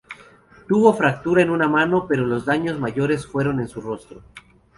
[0.67, 4.23] Tuvo fractura en una mano, pero los daños mayores fueron en su rostro.